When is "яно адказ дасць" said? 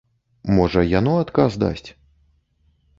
0.99-1.89